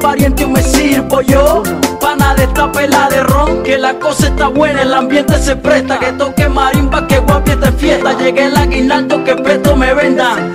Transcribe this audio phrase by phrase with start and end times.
[0.00, 1.62] En un trago pariente me sirvo yo.
[2.00, 3.62] Pana de esta pela de ron.
[3.62, 5.98] Que la cosa está buena, el ambiente se presta.
[5.98, 8.16] Que toque marimba, que guapi esta fiesta.
[8.18, 10.54] Llegué el aguinaldo, que preto me vendan.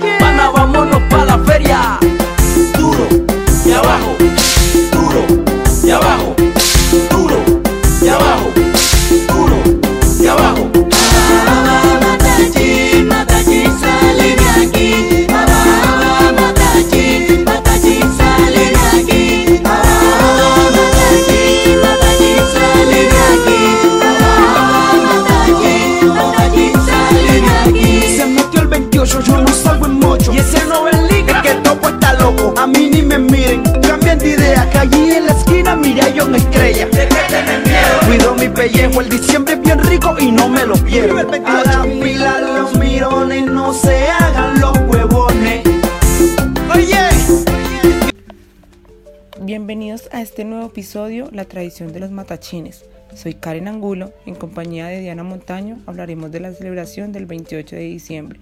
[50.36, 52.84] Este nuevo episodio, La tradición de los matachines.
[53.14, 57.80] Soy Karen Angulo, en compañía de Diana Montaño hablaremos de la celebración del 28 de
[57.80, 58.38] diciembre,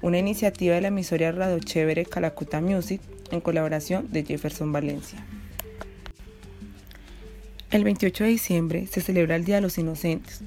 [0.00, 3.00] una iniciativa de la emisora Radio Chévere Calacuta Music
[3.30, 5.24] en colaboración de Jefferson Valencia.
[7.70, 10.40] El 28 de diciembre se celebra el Día de los Inocentes,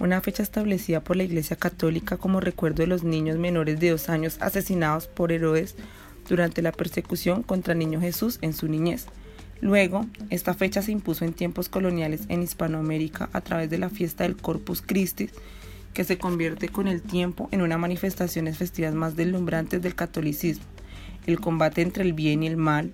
[0.00, 4.08] una fecha establecida por la Iglesia Católica como recuerdo de los niños menores de dos
[4.08, 5.74] años asesinados por Herodes
[6.26, 9.08] durante la persecución contra el niño Jesús en su niñez.
[9.62, 14.24] Luego, esta fecha se impuso en tiempos coloniales en Hispanoamérica a través de la fiesta
[14.24, 15.30] del Corpus Christi,
[15.94, 20.64] que se convierte con el tiempo en una manifestaciones festivas más deslumbrantes del catolicismo.
[21.26, 22.92] El combate entre el bien y el mal,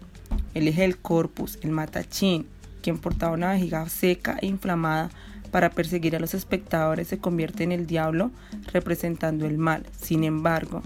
[0.53, 2.47] el eje del corpus, el matachín,
[2.83, 5.09] quien portaba una vejiga seca e inflamada
[5.51, 8.31] para perseguir a los espectadores, se convierte en el diablo
[8.75, 9.87] representando el mal.
[9.99, 10.83] Sin embargo,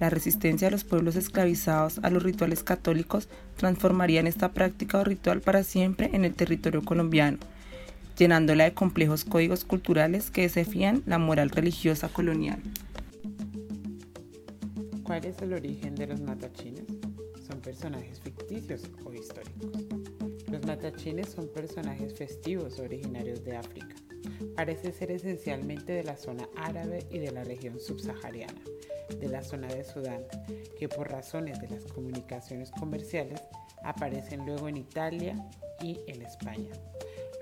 [0.00, 5.40] la resistencia de los pueblos esclavizados a los rituales católicos transformarían esta práctica o ritual
[5.40, 7.38] para siempre en el territorio colombiano,
[8.18, 12.60] llenándola de complejos códigos culturales que desafían la moral religiosa colonial.
[15.02, 16.86] ¿Cuál es el origen de los matachines?
[17.46, 19.84] Son personajes ficticios o históricos.
[20.50, 23.94] Los matachines son personajes festivos originarios de África.
[24.56, 28.60] Parece ser esencialmente de la zona árabe y de la región subsahariana,
[29.08, 30.24] de la zona de Sudán,
[30.78, 33.40] que por razones de las comunicaciones comerciales
[33.82, 35.36] aparecen luego en Italia
[35.82, 36.72] y en España.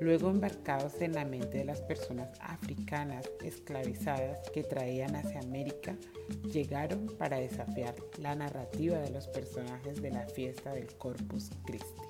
[0.01, 5.95] Luego embarcados en la mente de las personas africanas esclavizadas que traían hacia América,
[6.53, 12.03] llegaron para desafiar la narrativa de los personajes de la fiesta del Corpus Christi.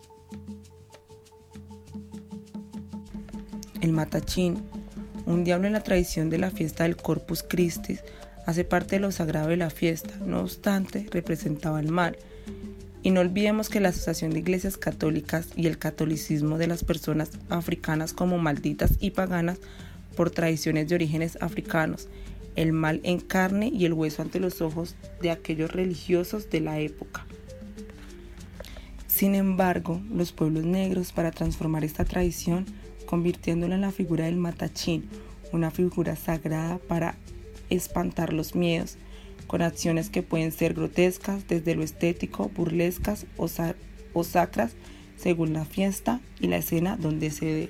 [3.82, 4.62] El matachín,
[5.26, 7.98] un diablo en la tradición de la fiesta del Corpus Christi,
[8.46, 12.16] hace parte de lo sagrado de la fiesta, no obstante representaba el mal.
[13.02, 17.30] Y no olvidemos que la Asociación de Iglesias Católicas y el catolicismo de las personas
[17.48, 19.58] africanas como malditas y paganas
[20.16, 22.08] por tradiciones de orígenes africanos,
[22.54, 26.78] el mal en carne y el hueso ante los ojos de aquellos religiosos de la
[26.78, 27.26] época.
[29.06, 32.66] Sin embargo, los pueblos negros para transformar esta tradición,
[33.06, 35.08] convirtiéndola en la figura del matachín,
[35.52, 37.16] una figura sagrada para
[37.74, 38.96] espantar los miedos,
[39.46, 43.74] con acciones que pueden ser grotescas desde lo estético, burlescas o, sa
[44.24, 44.72] sacras,
[45.16, 47.68] según la fiesta y la escena donde se dé.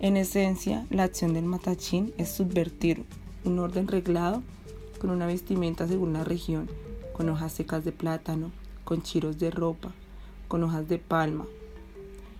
[0.00, 3.04] En esencia, la acción del matachín es subvertir
[3.44, 4.42] un orden reglado
[4.98, 6.68] con una vestimenta según la región,
[7.12, 8.52] con hojas secas de plátano,
[8.84, 9.94] con chiros de ropa,
[10.48, 11.46] con hojas de palma,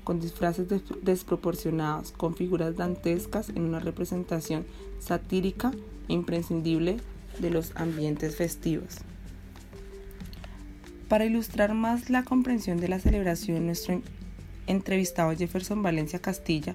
[0.04, 4.64] con disfraces des desproporcionados, con figuras dantescas en una representación
[5.00, 5.72] satírica
[6.08, 6.98] e imprescindible
[7.38, 8.98] de los ambientes festivos.
[11.08, 14.00] Para ilustrar más la comprensión de la celebración, nuestro
[14.66, 16.74] entrevistado Jefferson Valencia Castilla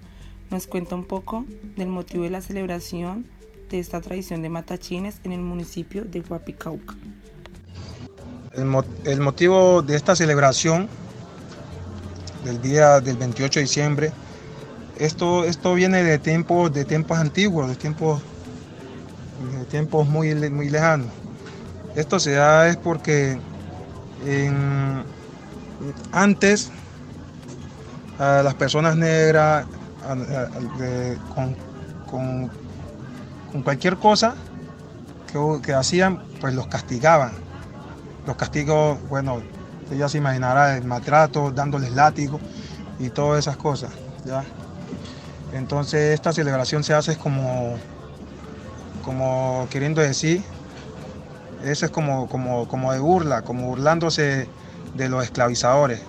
[0.52, 1.46] nos cuenta un poco
[1.78, 3.26] del motivo de la celebración
[3.70, 6.96] de esta tradición de matachines en el municipio de Huapicauca.
[9.06, 10.90] El motivo de esta celebración
[12.44, 14.12] del día del 28 de diciembre,
[14.98, 18.22] esto, esto viene de tiempos, de tiempos antiguos, de tiempos,
[19.58, 21.08] de tiempos muy, muy lejanos.
[21.96, 23.40] Esto se da es porque
[26.12, 26.70] antes
[28.20, 29.66] a las personas negras
[31.34, 31.56] con,
[32.06, 32.52] con,
[33.52, 34.36] con, cualquier cosa
[35.32, 37.32] que, que hacían, pues los castigaban.
[38.28, 39.42] Los castigos, bueno,
[39.98, 42.40] ya se imaginará el maltrato, dándoles látigo
[43.00, 43.92] y todas esas cosas.
[44.26, 44.44] ¿ya?
[45.54, 47.78] Entonces esta celebración se hace como,
[49.04, 50.44] como queriendo decir,
[51.64, 54.48] eso es como, como, como de burla, como burlándose
[54.96, 56.02] de los esclavizadores,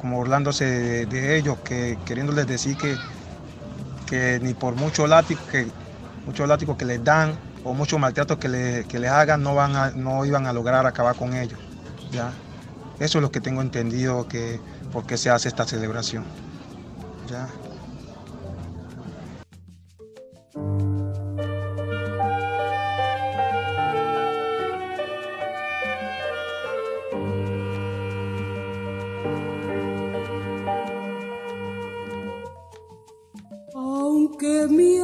[0.00, 2.98] como burlándose de, ellos, que queriéndoles decir que,
[4.06, 5.70] que ni por mucho látigo que,
[6.26, 9.74] muchos látigos que les dan o muchos maltratos que, le- que les hagan no, van
[9.76, 11.58] a- no iban a lograr acabar con ellos.
[12.12, 12.32] ¿ya?
[12.98, 14.58] Eso es lo que tengo entendido que
[14.92, 16.24] por qué se hace esta celebración.
[33.74, 35.00] Aunque mi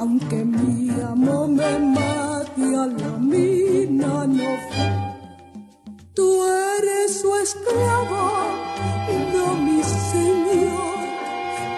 [0.00, 4.90] Aunque mi amo me mate a la mina no voy.
[6.14, 6.26] Tú
[6.78, 8.24] eres su esclavo,
[9.34, 11.00] no mi señor.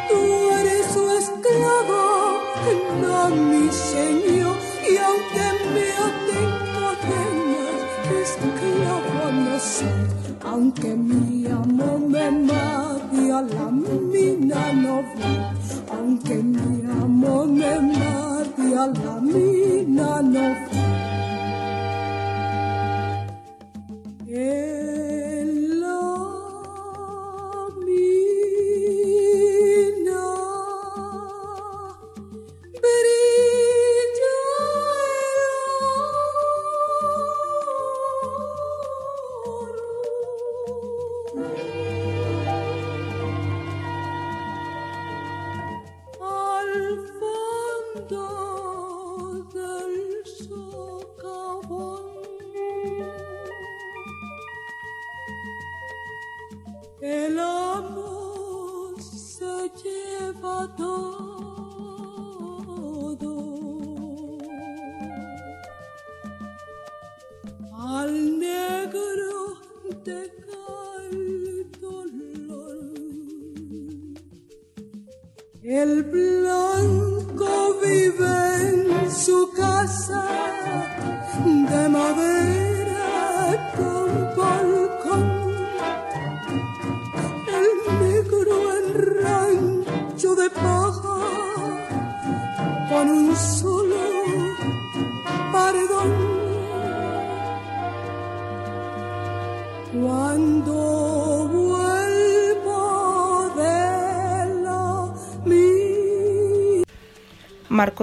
[0.08, 0.20] Tú
[0.60, 2.02] eres su esclavo,
[3.02, 4.56] no mi señor.
[4.88, 7.80] Y aunque me aten cadenas,
[8.22, 10.02] esclavo no soy.
[10.44, 15.38] Aunque mi amo me mate a la mina no voy.
[15.90, 17.92] Aunque mi amo me mate
[18.87, 20.71] la mina no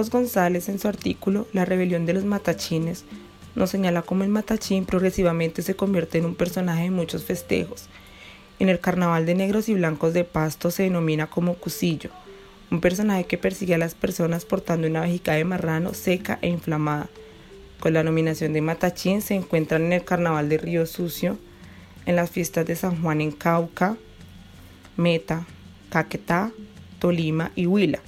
[0.00, 3.04] Marcos González en su artículo La rebelión de los matachines
[3.54, 7.84] nos señala cómo el matachín progresivamente se convierte en un personaje de muchos festejos.
[8.60, 12.08] En el carnaval de negros y blancos de Pasto se denomina como Cusillo,
[12.70, 17.10] un personaje que persigue a las personas portando una vejiga de marrano seca e inflamada.
[17.78, 21.36] Con la nominación de Matachín se encuentran en el carnaval de Río Sucio,
[22.06, 23.98] en las fiestas de San Juan en Cauca,
[24.96, 25.46] Meta,
[25.90, 26.52] Caquetá,
[26.98, 28.00] Tolima y Huila,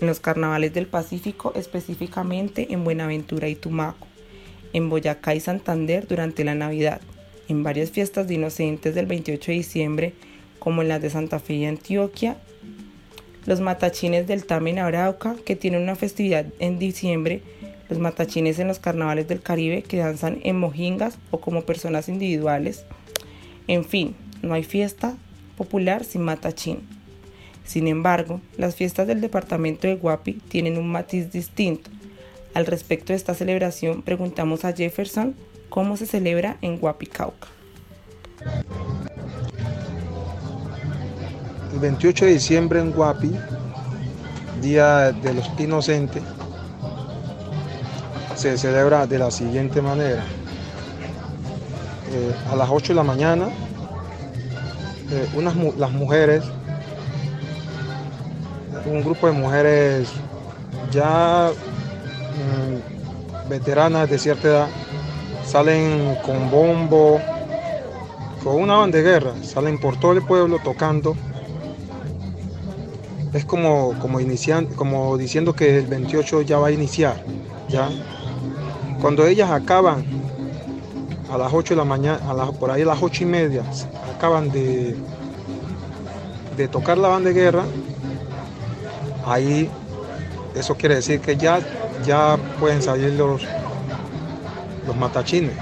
[0.00, 4.06] en los carnavales del Pacífico, específicamente en Buenaventura y Tumaco,
[4.72, 7.00] en Boyacá y Santander durante la Navidad,
[7.48, 10.14] en varias fiestas de inocentes del 28 de diciembre,
[10.58, 12.36] como en las de Santa Fe y Antioquia,
[13.46, 17.42] los matachines del Tamen Arauca, que tienen una festividad en diciembre,
[17.88, 22.84] los matachines en los carnavales del Caribe, que danzan en mojingas o como personas individuales.
[23.66, 25.16] En fin, no hay fiesta
[25.56, 26.99] popular sin matachín.
[27.70, 31.88] Sin embargo, las fiestas del departamento de Guapi tienen un matiz distinto.
[32.52, 35.36] Al respecto de esta celebración, preguntamos a Jefferson
[35.68, 37.46] cómo se celebra en Guapi, Cauca.
[41.72, 43.30] El 28 de diciembre en Guapi,
[44.60, 46.24] Día de los Inocentes,
[48.34, 50.24] se celebra de la siguiente manera.
[52.12, 53.46] Eh, a las 8 de la mañana,
[55.12, 56.42] eh, unas, las mujeres,
[58.86, 60.10] un grupo de mujeres
[60.90, 64.68] ya mm, veteranas de cierta edad,
[65.44, 67.20] salen con bombo,
[68.42, 71.16] con una banda de guerra, salen por todo el pueblo tocando.
[73.32, 74.18] Es como, como,
[74.76, 77.22] como diciendo que el 28 ya va a iniciar.
[77.68, 77.88] ¿ya?
[79.00, 80.04] Cuando ellas acaban
[81.30, 82.18] a las 8 de la mañana,
[82.58, 83.62] por ahí a las 8 y media,
[84.16, 84.96] acaban de,
[86.56, 87.64] de tocar la banda de guerra,
[89.30, 89.70] ahí
[90.54, 91.60] eso quiere decir que ya,
[92.04, 93.42] ya pueden salir los,
[94.86, 95.52] los matachines.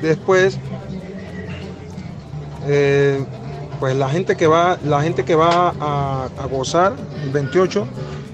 [0.00, 0.58] Después,
[2.66, 3.24] eh,
[3.78, 7.86] pues la gente que va, la gente que va a, gozar el 28,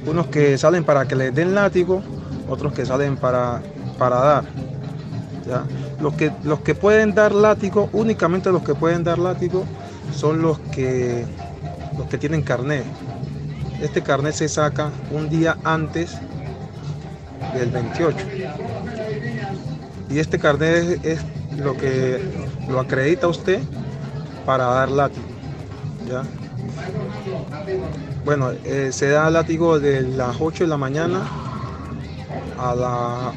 [0.06, 2.02] unos que salen para que les den látigo,
[2.48, 3.62] otros que salen para,
[3.98, 4.44] para dar.
[6.00, 9.64] Los, que, los que pueden dar látigo, únicamente los que pueden dar látigo,
[10.12, 11.24] son los que,
[11.96, 12.84] los que tienen carnet.
[13.80, 16.16] Este carnet se saca un día antes
[17.54, 18.18] del 28.
[20.10, 21.20] Y este carnet es,
[21.58, 22.20] lo que
[22.68, 23.60] lo acredita usted
[24.44, 25.24] para dar látigo.
[28.24, 31.22] Bueno, eh, se da látigo de las 8 de la mañana
[32.58, 33.32] a la,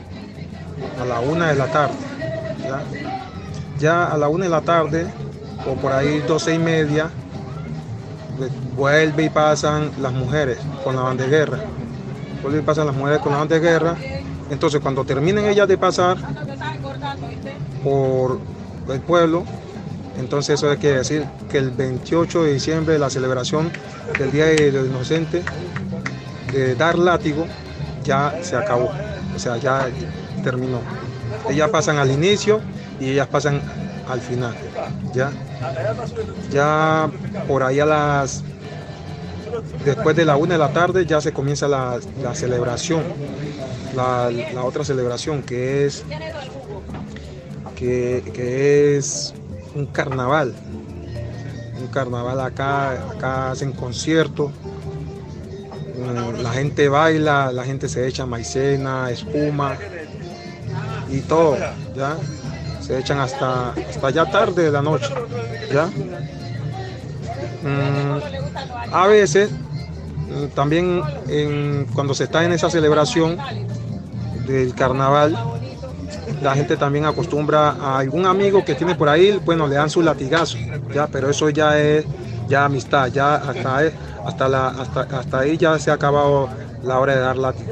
[1.01, 1.96] a la 1 de la tarde.
[3.79, 4.05] ¿ya?
[4.05, 5.08] a la 1 de la tarde,
[5.65, 7.10] o por ahí 12 y media,
[8.75, 11.60] vuelve y pasan las mujeres con la banda de guerra.
[12.41, 13.96] Vuelve y pasan las mujeres con la banda de guerra.
[14.50, 16.17] Entonces cuando terminen ellas de pasar
[17.84, 18.39] por
[18.89, 19.43] el pueblo,
[20.17, 23.72] entonces eso quiere decir que el 28 de diciembre, la celebración
[24.17, 25.43] del Día del Inocente,
[26.51, 27.46] de dar látigo,
[28.03, 28.91] ya se acabó.
[29.36, 29.88] O sea, ya
[30.43, 30.81] terminó.
[31.50, 32.60] Ellas pasan al inicio
[33.00, 33.62] y ellas pasan
[34.10, 34.55] al final.
[35.13, 35.31] Ya,
[36.51, 37.10] ya
[37.48, 38.44] por ahí a las
[39.84, 42.00] después de la una de la tarde ya se comienza la,
[42.34, 43.04] celebración,
[43.96, 44.30] la,
[44.63, 46.04] otra celebración que es
[47.75, 49.34] que, es
[49.74, 50.54] un carnaval.
[51.80, 54.51] Un carnaval acá, acá hacen conciertos,
[56.42, 59.78] la gente baila, la gente se echa maicena, espuma
[61.10, 61.58] y todo,
[61.96, 62.18] ¿ya?
[62.89, 65.13] Se echan hasta, hasta ya tarde de la noche.
[65.72, 65.86] ¿ya?
[67.62, 68.19] Mm,
[68.91, 71.03] a veces, mm, también
[71.93, 73.38] cuando se está en esa celebración
[74.48, 75.38] del carnaval,
[76.41, 80.01] la gente también acostumbra a algún amigo que tiene por ahí, bueno, le dan su
[80.01, 80.58] latigazo,
[80.91, 82.05] ya, pero eso ya es
[82.48, 83.91] ya amistad, ya hasta,
[84.25, 86.50] hasta, hasta, hasta ahí ya se ha acabado
[86.81, 87.72] la hora de dar látigo.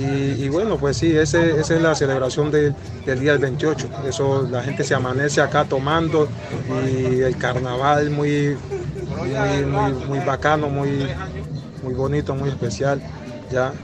[0.00, 3.88] Y, bueno, pues sí, esa es la celebración del día del 28.
[4.08, 6.26] Eso, la gente se amanece acá tomando
[6.86, 8.56] y el carnaval muy,
[9.18, 11.06] muy, muy, bacano, muy,
[11.82, 13.02] muy bonito, muy especial.
[13.50, 13.74] ¿ya?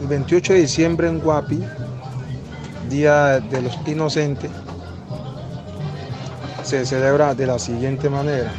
[0.00, 1.64] El 28 de diciembre en Guapi,
[2.88, 4.52] Día de los Inocentes,
[6.62, 8.52] se celebra de la siguiente manera.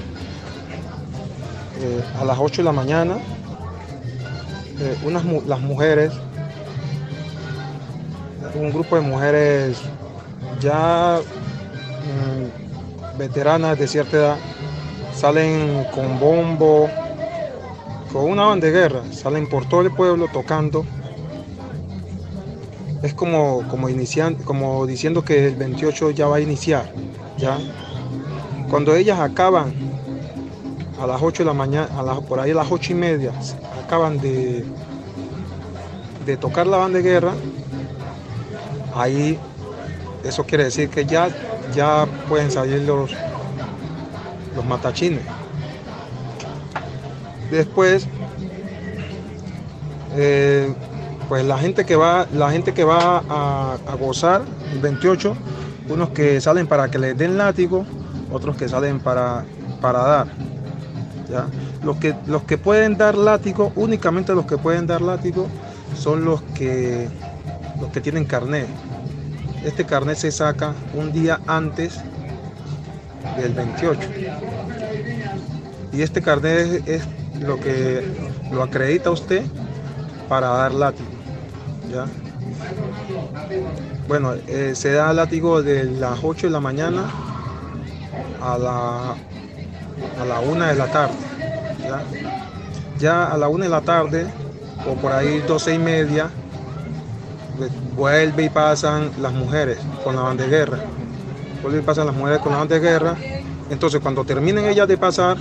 [1.82, 3.18] Eh, a las 8 de la mañana
[4.80, 6.12] eh, unas, las mujeres,
[8.56, 9.82] un grupo de mujeres
[10.60, 14.38] ya mm, veteranas de cierta edad,
[15.14, 16.90] salen con bombo,
[18.12, 20.86] con una banda de guerra, salen por todo el pueblo tocando.
[23.04, 23.88] Es como, como,
[24.46, 26.92] como diciendo que el 28 ya va a iniciar.
[27.38, 27.58] ¿ya?
[28.70, 29.74] Cuando ellas acaban
[31.00, 31.88] a las 8 de la mañana,
[32.28, 33.32] por ahí a las 8 y media,
[33.86, 34.66] acaban de,
[36.26, 37.34] de tocar la banda de guerra,
[38.96, 39.38] ahí
[40.24, 41.30] eso quiere decir que ya,
[41.74, 43.12] ya pueden salir los,
[44.56, 45.22] los matachines.
[47.52, 48.08] Después,
[50.16, 50.74] eh,
[51.30, 54.42] pues la gente que va, la gente que va a, gozar
[54.74, 55.36] el 28,
[55.90, 57.86] unos que salen para que les den látigo,
[58.32, 59.46] otros que salen para,
[59.80, 60.28] para dar.
[61.30, 61.46] ¿ya?
[61.86, 65.48] Los que, los que pueden dar látigo, únicamente los que pueden dar látigo,
[65.96, 67.08] son los que,
[67.80, 68.68] los que tienen carnet.
[69.64, 72.00] Este carnet se saca un día antes
[73.38, 74.00] del 28.
[75.94, 77.04] Y este carnet es,
[77.40, 78.04] lo que
[78.52, 79.44] lo acredita usted
[80.28, 81.10] para dar látigo.
[81.92, 82.08] ¿ya?
[84.08, 87.12] Bueno, eh, se da látigo de las 8 de la mañana
[88.42, 91.25] a la, a la 1 de la tarde.
[93.00, 93.32] ¿Ya?
[93.32, 94.28] a la una de la tarde,
[94.88, 96.30] o por ahí 12 y media,
[97.96, 100.80] vuelve y pasan las mujeres con la banda de guerra.
[101.62, 103.16] Vuelve y pasan las mujeres con la banda de guerra.
[103.70, 105.38] Entonces cuando terminen ellas de pasar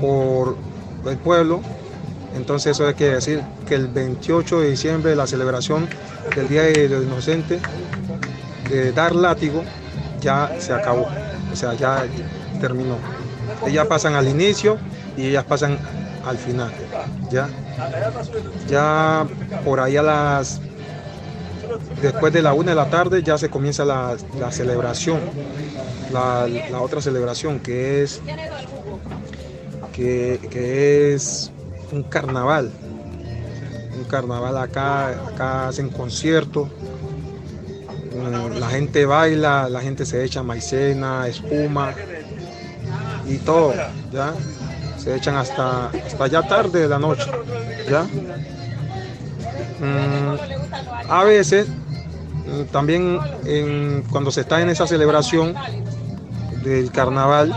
[0.00, 0.56] por
[1.06, 1.60] el pueblo,
[2.34, 5.86] Entonces eso quiere decir que el 28 de diciembre, la celebración
[6.34, 7.60] del Día de los Inocentes,
[8.70, 9.62] de dar látigo,
[10.20, 11.06] ya se acabó,
[11.52, 12.04] o sea, ya
[12.60, 12.96] terminó.
[13.66, 14.78] Ellas pasan al inicio
[15.16, 15.78] y ellas pasan
[16.24, 16.72] al final,
[17.30, 17.48] ¿ya?
[18.68, 19.26] Ya
[19.64, 20.60] por ahí a las...
[22.00, 24.16] Después de la una de la tarde ya se comienza la,
[24.50, 25.20] celebración,
[26.12, 26.46] la,
[26.80, 28.20] otra celebración que es,
[29.92, 31.50] que, que es
[31.90, 32.70] un carnaval.
[33.96, 36.68] Un carnaval acá, acá hacen conciertos,
[38.58, 41.94] la gente baila, la gente se echa maicena, espuma
[43.34, 43.74] y todo,
[44.12, 44.34] ¿ya?
[44.96, 47.30] Se echan hasta, hasta ya tarde de la noche,
[47.90, 48.02] ¿ya?
[49.80, 50.36] Mm,
[51.08, 53.18] a veces, mm, también
[54.10, 55.54] cuando se está en esa celebración
[56.62, 57.54] del carnaval,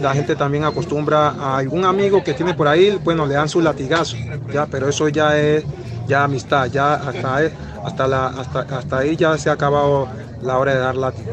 [0.00, 3.60] la gente también acostumbra a algún amigo que tiene por ahí, bueno, le dan su
[3.60, 4.16] latigazo,
[4.52, 5.64] ya, pero eso ya es
[6.06, 7.36] ya amistad, ya hasta,
[7.84, 10.08] hasta, hasta, hasta ahí ya se ha acabado
[10.42, 11.32] la hora de dar látigo.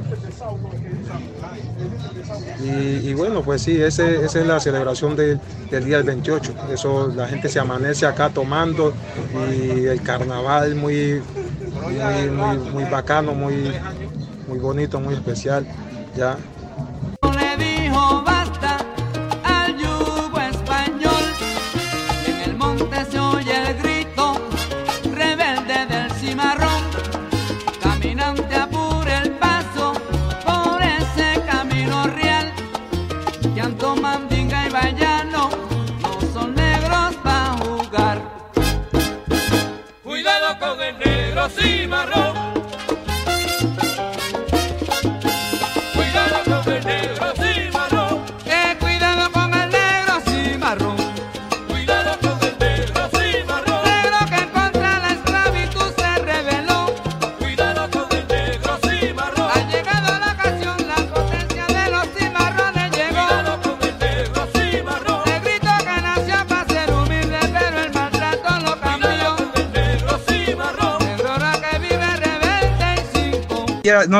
[2.64, 5.40] Y, bueno, pues sí, ese, esa es la celebración del
[5.84, 6.54] día del 28.
[6.72, 8.94] Eso, la gente se amanece acá tomando
[9.52, 11.22] y el carnaval muy,
[11.82, 13.72] muy, muy, muy bacano, muy,
[14.48, 15.66] muy bonito, muy especial.
[16.16, 16.38] ¿ya?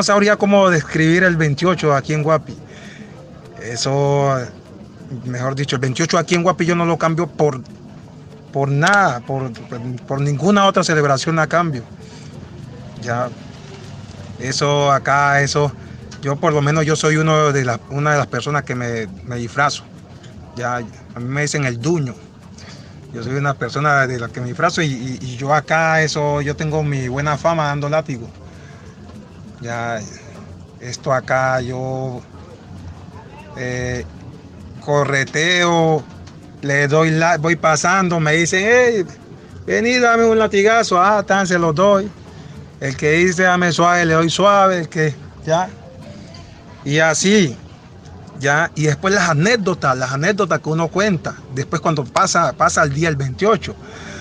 [0.02, 2.56] Sabría cómo describir el 28 aquí en Guapi.
[3.62, 4.36] Eso,
[5.24, 7.60] mejor dicho, el 28 aquí en Guapi yo no lo cambio por,
[8.52, 9.52] por nada, por,
[10.06, 11.82] por ninguna otra celebración a cambio.
[13.02, 13.28] Ya,
[14.38, 15.72] eso acá, eso,
[16.22, 19.36] yo por lo menos yo soy uno de una de las personas que me, me
[19.36, 19.84] disfrazo.
[20.56, 22.14] Ya, a mí me dicen el duño.
[23.12, 26.56] Yo soy una persona de la que me disfrazo y, y, yo acá, eso, yo
[26.56, 28.28] tengo mi buena fama dando látigo.
[29.62, 30.00] Ya,
[30.80, 32.20] esto acá yo
[33.56, 34.04] eh,
[34.84, 36.02] correteo,
[36.62, 39.04] le doy la, voy pasando, me dicen, hey,
[39.64, 42.10] vení, dame un latigazo, ah, tan se los doy.
[42.80, 45.14] El que dice dame suave, le doy suave, el que,
[45.46, 45.68] ya.
[46.84, 47.56] Y así,
[48.40, 48.72] ya.
[48.74, 53.08] Y después las anécdotas, las anécdotas que uno cuenta, después cuando pasa, pasa el día
[53.08, 53.76] el 28.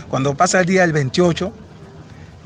[0.07, 1.51] Cuando pasa el día el 28,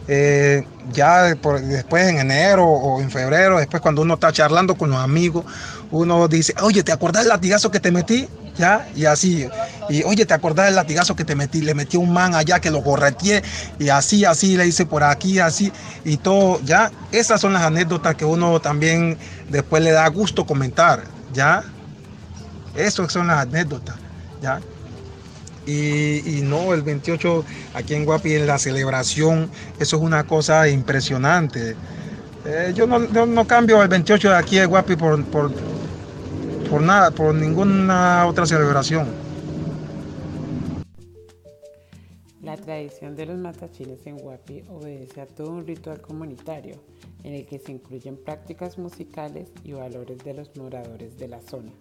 [0.08, 5.00] eh, ya después en enero o en febrero, después cuando uno está charlando con los
[5.00, 5.46] amigos,
[5.92, 8.28] uno dice, oye, ¿te acordás del latigazo que te metí?
[8.58, 8.88] ¿Ya?
[8.96, 9.50] Y así,
[9.90, 11.62] y oye, ¿te acordás del latigazo que te metí?
[11.62, 13.44] Le metí un man allá que lo correteé
[13.80, 15.74] y así, así, le hice por aquí, así,
[16.06, 16.92] y todo, ¿ya?
[17.12, 19.18] Esas son las anécdotas que uno también
[19.50, 21.64] después le da gusto comentar, ¿ya?
[22.74, 23.98] Esas son las anécdotas,
[24.42, 24.62] ¿ya?
[25.68, 29.50] Y, no, el 28 aquí en Guapi en la celebración,
[29.80, 31.76] eso es una cosa impresionante.
[32.46, 35.52] Eh, yo, no, cambio el 28 de aquí de Guapi por, por,
[36.70, 39.26] por nada, por ninguna otra celebración.
[42.46, 46.76] La tradición de los matachines en Guapi obedece a todo un ritual comunitario
[47.24, 51.72] en el que se incluyen prácticas musicales y valores de los moradores de la zona.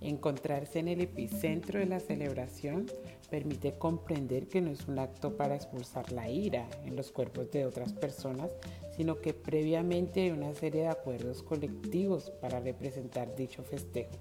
[0.00, 2.86] Encontrarse en el epicentro de la celebración
[3.26, 7.66] permite comprender que no es un acto para expulsar la ira en los cuerpos de
[7.66, 8.50] otras personas,
[8.96, 14.16] sino que previamente hay una serie de acuerdos colectivos para representar dicho festejo,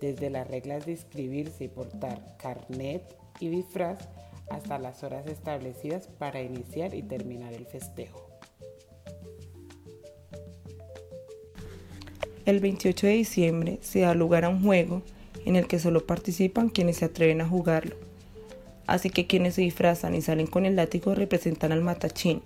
[0.00, 4.08] desde las reglas de inscribirse y portar carnet y disfraz
[4.50, 8.28] hasta las horas establecidas para iniciar y terminar el festejo.
[12.46, 15.02] El 28 de diciembre se da lugar a un juego
[15.44, 18.07] en el que solo participan quienes se atreven a jugarlo.
[18.88, 22.40] Así que quienes se disfrazan y salen con el látigo representan al matachín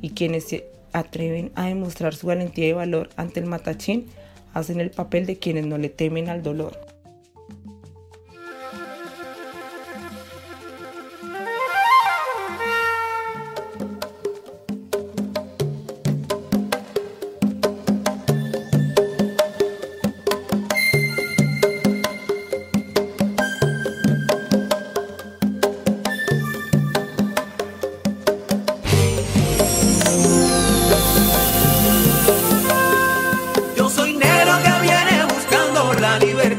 [0.00, 4.06] y quienes se atreven a demostrar su valentía y valor ante el matachín
[4.54, 6.78] hacen el papel de quienes no le temen al dolor.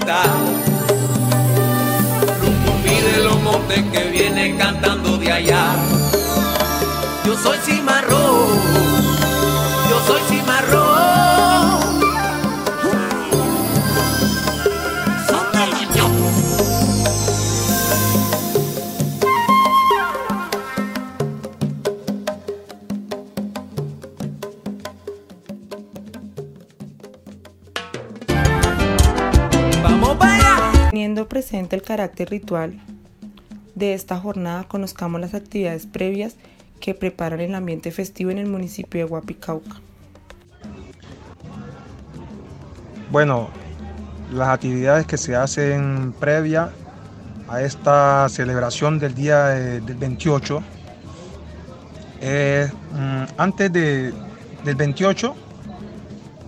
[0.02, 0.26] libertad.
[2.42, 5.76] Rumbo mire los montes que viene cantando de allá.
[7.26, 7.58] Yo soy
[31.92, 32.80] carácter ritual
[33.76, 36.38] de esta jornada, conozcamos las actividades previas
[36.80, 39.82] que preparan el ambiente festivo en el municipio de Guapicauca.
[43.12, 43.50] Bueno,
[44.32, 46.72] las actividades que se hacen previa
[47.50, 50.64] a esta celebración del día eh, del 28,
[52.22, 54.14] eh, mm, antes de-
[54.64, 55.36] del 28,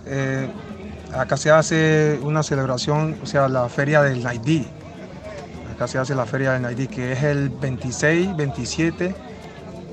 [0.06, 0.48] eh,
[1.14, 4.66] acá se hace una celebración, o sea, la feria del Naidí.
[5.74, 9.14] Acá se hace la feria del Naidí, que es el 26, 27,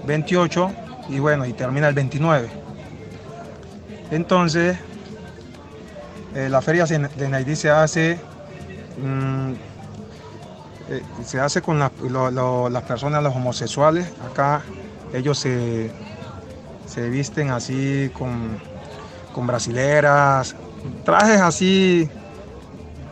[0.06, 0.72] 28
[1.10, 2.48] y bueno, y termina el 29.
[4.12, 4.78] Entonces,
[6.36, 8.20] eh, la feria de Naidí se hace,
[8.98, 9.52] mm,
[10.92, 11.92] eh, se hace con la-
[12.70, 14.06] las personas, los homosexuales.
[14.32, 14.62] Acá
[15.14, 15.90] ellos se,
[16.86, 18.60] se visten así con,
[19.34, 20.56] con brasileras,
[21.06, 22.10] trajes así,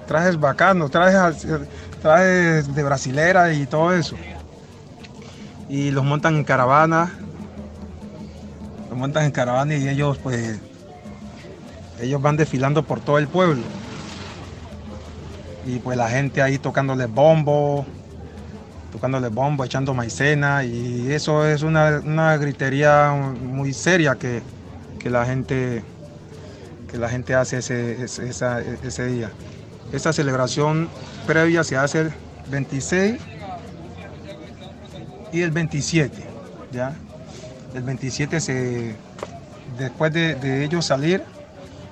[0.08, 1.48] trajes bacanos, trajes,
[2.00, 4.16] trajes de brasilera y todo eso.
[5.68, 7.12] Y los montan en caravana,
[8.90, 10.60] los montan en caravana y ellos pues
[12.02, 13.62] ellos van desfilando por todo el pueblo.
[15.66, 17.86] Y pues la gente ahí tocándole bombo,
[18.92, 20.64] tocándole bombo, echando maicena.
[20.64, 24.42] Y eso es una, una gritería muy seria que,
[24.98, 25.84] que la gente
[26.90, 28.26] que la gente hace ese, ese,
[28.84, 29.30] ese día.
[29.92, 30.88] Esta celebración
[31.26, 32.14] previa se hace el
[32.52, 33.20] 26
[35.32, 36.24] y el 27.
[36.72, 36.94] ¿ya?
[37.74, 38.96] El 27 se,
[39.78, 41.24] después de, ellos salir,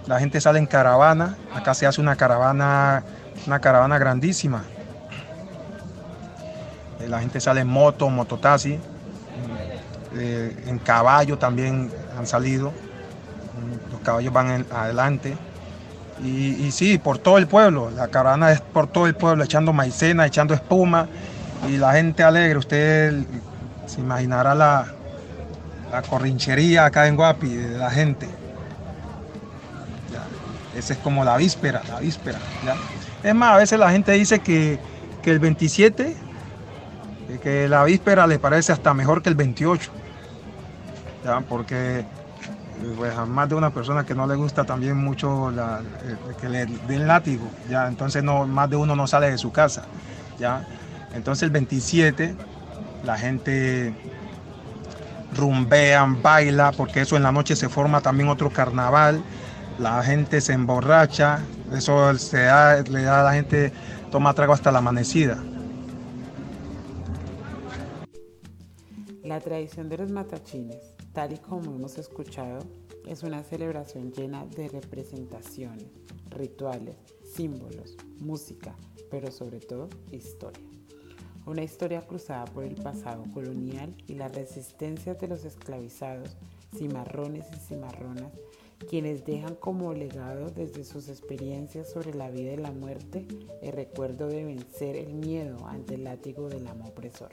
[0.06, 1.38] la gente sale en caravana.
[1.54, 3.04] Acá se hace una caravana,
[3.48, 4.64] una caravana grandísima.
[7.00, 8.80] Eh, La gente sale en moto, mototaxi,
[10.16, 12.70] eh, en caballo también han salido.
[12.70, 15.36] Mm, Los caballos van adelante.
[16.24, 17.92] Y, sí, por todo el pueblo.
[17.92, 21.08] La caravana es por todo el pueblo, echando maicena, echando espuma.
[21.70, 22.58] Y la gente alegre.
[22.58, 23.24] Usted
[23.86, 24.88] se imaginará la,
[25.92, 28.28] la corrinchería acá en Guapi de la gente.
[30.12, 32.40] Ya, Esa es como la víspera, la víspera.
[33.24, 34.80] Es más, a veces la gente dice que,
[35.22, 36.16] que el 27,
[37.30, 39.92] eh, que la víspera le parece hasta mejor que el 28.
[41.24, 41.42] ¿ya?
[41.42, 42.06] Porque
[42.98, 46.66] pues, a más de una persona que no le gusta también mucho eh, que le
[46.66, 47.88] den látigo, ¿ya?
[47.88, 49.84] entonces no, más de uno no sale de su casa.
[50.40, 50.66] ¿ya?
[51.14, 52.36] Entonces el 27
[53.04, 53.94] la gente
[55.36, 59.24] rumbean, baila, porque eso en la noche se forma también otro carnaval,
[59.80, 61.40] la gente se emborracha,
[61.74, 63.72] eso se da, le da a la gente,
[64.12, 65.38] toma trago hasta la amanecida.
[69.24, 72.60] La tradición de los matachines, tal y como hemos escuchado,
[73.08, 75.88] es una celebración llena de representaciones,
[76.30, 78.76] rituales, símbolos, música,
[79.10, 80.64] pero sobre todo historia.
[81.48, 86.38] Una historia cruzada por el pasado colonial y las resistencias de los esclavizados,
[86.78, 88.34] cimarrones y cimarronas,
[88.88, 93.26] quienes dejan como legado desde sus experiencias sobre la vida y la muerte
[93.64, 97.32] el recuerdo de vencer el miedo ante el látigo del amo opresor.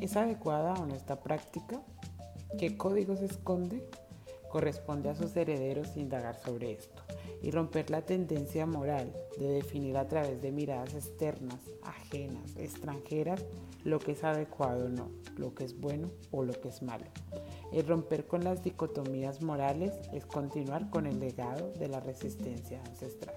[0.00, 1.82] ¿Es adecuada o no esta práctica?
[2.58, 3.86] ¿Qué códigos esconde?
[4.48, 7.02] Corresponde a sus herederos indagar sobre esto
[7.42, 13.44] y romper la tendencia moral de definir a través de miradas externas, ajenas, extranjeras,
[13.84, 17.04] lo que es adecuado o no, lo que es bueno o lo que es malo.
[17.72, 23.36] El romper con las dicotomías morales es continuar con el legado de la resistencia ancestral.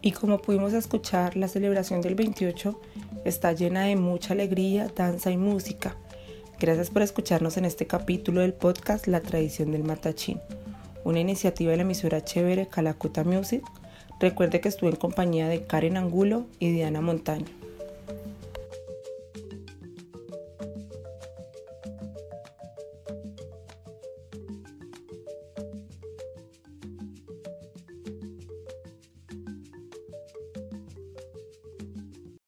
[0.00, 2.80] Y como pudimos escuchar, la celebración del 28
[3.28, 5.96] está llena de mucha alegría, danza y música.
[6.60, 10.40] Gracias por escucharnos en este capítulo del podcast La tradición del matachín,
[11.04, 13.62] una iniciativa de la emisora chévere Calacuta Music.
[14.20, 17.65] Recuerde que estuve en compañía de Karen Angulo y Diana Montaño.